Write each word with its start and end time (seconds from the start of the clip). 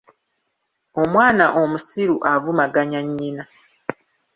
Omwana 1.01 1.45
omusiru 1.61 2.15
avumaganya 2.33 2.99
nnyina. 3.07 3.43